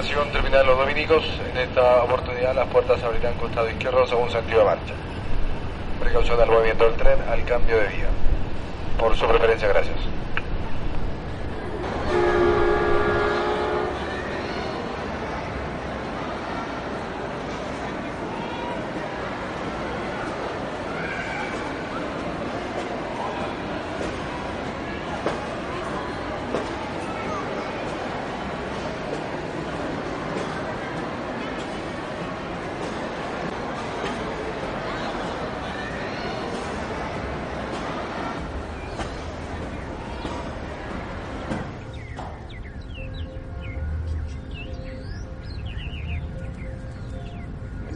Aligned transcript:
estación 0.00 0.32
Terminal 0.32 0.66
Los 0.66 0.78
Dominicos. 0.78 1.22
En 1.50 1.58
esta 1.58 2.02
oportunidad 2.02 2.54
las 2.54 2.66
puertas 2.68 3.02
abrirán 3.02 3.34
costado 3.34 3.68
izquierdo 3.68 4.06
según 4.06 4.30
sentido 4.30 4.60
de 4.60 4.64
marcha. 4.64 4.94
Precaución 6.00 6.40
al 6.40 6.48
movimiento 6.48 6.84
del 6.84 6.94
tren 6.94 7.18
al 7.30 7.44
cambio 7.44 7.76
de 7.76 7.86
vía. 7.88 8.08
Por 8.98 9.14
su 9.14 9.26
preferencia, 9.26 9.68
gracias. 9.68 9.99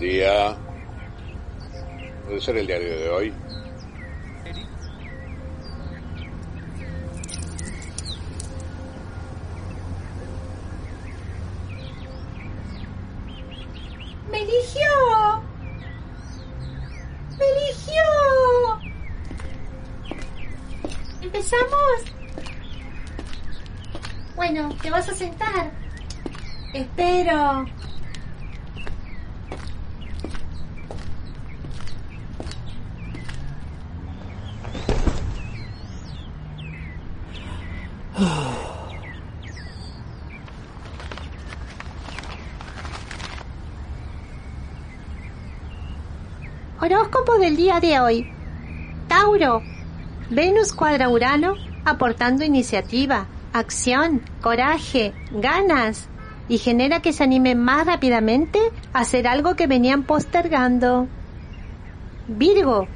Día. 0.00 0.56
Puede 2.24 2.40
ser 2.40 2.56
el 2.56 2.66
diario 2.66 2.88
de 2.88 3.08
hoy. 3.10 3.34
¡Me 14.30 14.42
eligió! 14.42 15.42
¡Me 17.38 17.44
eligió! 17.44 18.02
¿Empezamos? 21.20 22.04
Bueno, 24.34 24.74
te 24.80 24.90
vas 24.90 25.08
a 25.08 25.14
sentar. 25.14 25.70
Espero. 26.72 27.66
Horóscopo 46.82 47.38
del 47.38 47.56
día 47.56 47.78
de 47.78 48.00
hoy. 48.00 48.26
Tauro. 49.06 49.60
Venus 50.30 50.72
cuadra 50.72 51.10
Urano 51.10 51.56
aportando 51.84 52.42
iniciativa, 52.42 53.26
acción, 53.52 54.22
coraje, 54.40 55.12
ganas 55.30 56.08
y 56.48 56.56
genera 56.56 57.02
que 57.02 57.12
se 57.12 57.22
animen 57.22 57.58
más 57.58 57.84
rápidamente 57.84 58.58
a 58.94 59.00
hacer 59.00 59.26
algo 59.26 59.56
que 59.56 59.66
venían 59.66 60.04
postergando. 60.04 61.06
Virgo. 62.28 62.88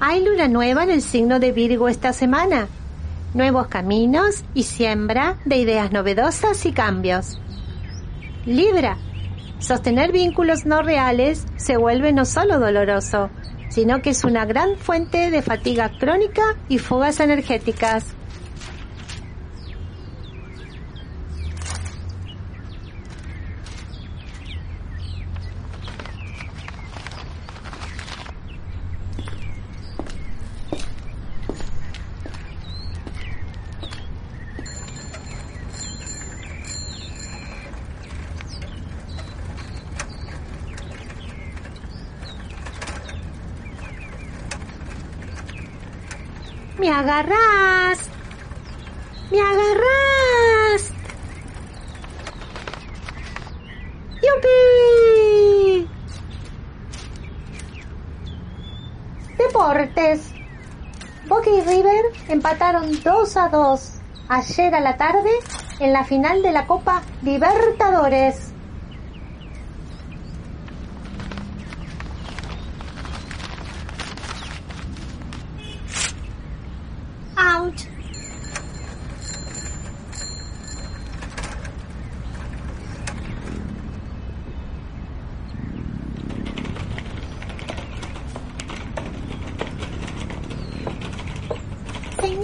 Hay 0.00 0.24
luna 0.24 0.48
nueva 0.48 0.84
en 0.84 0.90
el 0.90 1.02
signo 1.02 1.38
de 1.38 1.52
Virgo 1.52 1.90
esta 1.90 2.14
semana. 2.14 2.68
Nuevos 3.34 3.66
caminos 3.66 4.42
y 4.54 4.62
siembra 4.62 5.36
de 5.44 5.58
ideas 5.58 5.92
novedosas 5.92 6.64
y 6.64 6.72
cambios. 6.72 7.38
Libra. 8.46 8.96
Sostener 9.60 10.12
vínculos 10.12 10.66
no 10.66 10.82
reales 10.82 11.46
se 11.56 11.76
vuelve 11.76 12.12
no 12.12 12.24
solo 12.24 12.58
doloroso, 12.58 13.30
sino 13.70 14.00
que 14.02 14.10
es 14.10 14.24
una 14.24 14.44
gran 14.44 14.76
fuente 14.76 15.30
de 15.30 15.42
fatiga 15.42 15.90
crónica 15.98 16.56
y 16.68 16.78
fugas 16.78 17.20
energéticas. 17.20 18.17
¡Me 46.78 46.90
agarrás! 46.90 48.08
¡Me 49.32 49.40
agarrás! 49.40 50.92
¡Yupi! 54.22 55.88
Deportes. 59.36 60.32
Boca 61.26 61.50
y 61.50 61.60
River 61.62 62.04
empataron 62.28 63.02
2 63.02 63.36
a 63.36 63.48
2 63.48 63.92
ayer 64.28 64.74
a 64.74 64.80
la 64.80 64.96
tarde 64.96 65.30
en 65.80 65.92
la 65.92 66.04
final 66.04 66.42
de 66.42 66.52
la 66.52 66.66
Copa 66.66 67.02
Libertadores. 67.22 68.47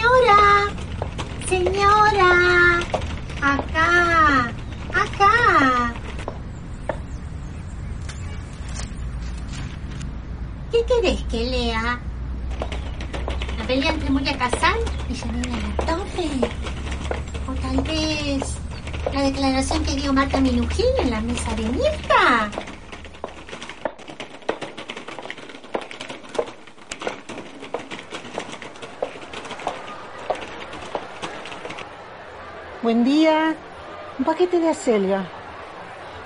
Señora, 0.00 0.72
señora, 1.46 2.80
acá, 3.42 4.50
acá. 4.94 5.92
¿Qué 10.72 10.84
querés 10.86 11.22
que 11.24 11.44
lea? 11.50 12.00
La 13.58 13.66
pelea 13.66 13.90
entre 13.90 14.08
Moria 14.08 14.38
Kazan 14.38 14.78
y 15.10 15.14
Janina 15.14 15.58
La 15.58 15.84
Torre. 15.84 16.30
O 17.46 17.52
tal 17.60 17.82
vez 17.82 18.56
la 19.12 19.22
declaración 19.22 19.84
que 19.84 19.96
dio 19.96 20.14
Marta 20.14 20.40
Minujín 20.40 20.86
en 20.98 21.10
la 21.10 21.20
mesa 21.20 21.54
de 21.56 21.64
Mirta. 21.64 22.69
Buen 32.82 33.04
día. 33.04 33.54
Un 34.18 34.24
paquete 34.24 34.58
de 34.58 34.70
acelga. 34.70 35.28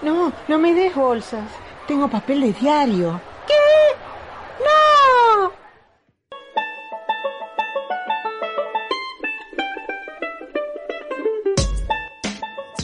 No, 0.02 0.32
no 0.46 0.58
me 0.58 0.72
des 0.72 0.94
bolsas. 0.94 1.42
Tengo 1.88 2.08
papel 2.08 2.42
de 2.42 2.52
diario. 2.52 3.20
¿Qué? 3.44 3.54
¡No! 4.62 5.52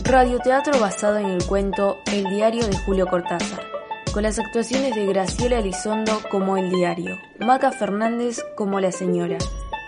Radioteatro 0.02 0.80
basado 0.80 1.18
en 1.18 1.26
el 1.26 1.46
cuento 1.46 1.98
El 2.06 2.24
diario 2.24 2.66
de 2.66 2.76
Julio 2.76 3.06
Cortázar, 3.06 3.64
con 4.12 4.24
las 4.24 4.40
actuaciones 4.40 4.96
de 4.96 5.06
Graciela 5.06 5.60
Elizondo 5.60 6.20
como 6.28 6.56
El 6.56 6.70
diario, 6.70 7.20
Maca 7.38 7.70
Fernández 7.70 8.44
como 8.56 8.80
La 8.80 8.90
señora 8.90 9.38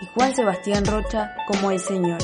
y 0.01 0.05
Juan 0.13 0.33
Sebastián 0.33 0.85
Rocha 0.85 1.35
como 1.47 1.69
El 1.71 1.79
señor. 1.79 2.21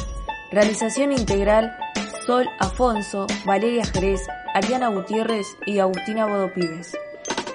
Realización 0.51 1.11
integral 1.11 1.77
Sol 2.25 2.47
Afonso, 2.59 3.27
Valeria 3.45 3.85
Jerez, 3.85 4.21
Ariana 4.55 4.87
Gutiérrez 4.89 5.45
y 5.65 5.79
Agustina 5.79 6.25
Bodopibes. 6.25 6.97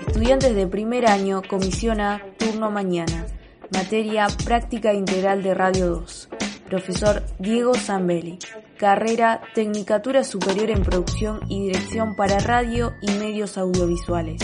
Estudiantes 0.07 0.55
de 0.55 0.67
primer 0.67 1.07
año, 1.07 1.43
comisión 1.49 1.99
turno 2.39 2.71
mañana. 2.71 3.27
Materia 3.73 4.27
Práctica 4.45 4.93
Integral 4.93 5.43
de 5.43 5.55
Radio 5.55 5.87
2. 5.89 6.29
Profesor 6.69 7.23
Diego 7.39 7.75
Zambelli. 7.75 8.39
Carrera 8.79 9.43
Tecnicatura 9.55 10.23
Superior 10.23 10.71
en 10.71 10.83
Producción 10.83 11.41
y 11.49 11.67
Dirección 11.67 12.15
para 12.17 12.39
Radio 12.39 12.95
y 13.01 13.11
Medios 13.13 13.59
Audiovisuales. 13.59 14.41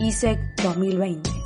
ISEC 0.00 0.38
2020. 0.62 1.37